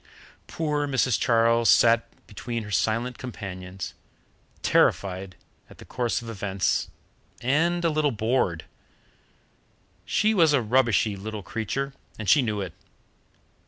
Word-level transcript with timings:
Poor 0.47 0.87
Mrs. 0.87 1.19
Charles 1.19 1.69
sat 1.69 2.07
between 2.25 2.63
her 2.63 2.71
silent 2.71 3.19
companions, 3.19 3.93
terrified 4.63 5.35
at 5.69 5.77
the 5.77 5.85
course 5.85 6.23
of 6.23 6.27
events, 6.27 6.89
and 7.39 7.85
a 7.85 7.89
little 7.91 8.09
bored. 8.09 8.65
She 10.03 10.33
was 10.33 10.53
a 10.53 10.59
rubbishy 10.63 11.15
little 11.15 11.43
creature, 11.43 11.93
and 12.17 12.27
she 12.27 12.41
knew 12.41 12.61
it. 12.61 12.73